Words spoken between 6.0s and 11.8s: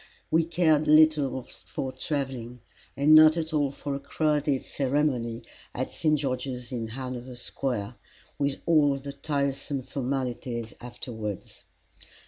George's in Hanover Square, with all the tiresome formalities afterwards.